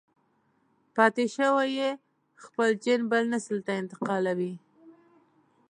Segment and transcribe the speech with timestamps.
[0.95, 1.89] پاتې شوی يې
[2.43, 4.53] خپل جېن بل نسل ته انتقالوي.